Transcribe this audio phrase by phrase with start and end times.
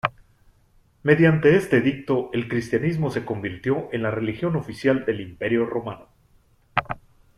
[1.03, 6.07] Mediante este edicto el cristianismo se convirtió en la religión oficial del Imperio romano.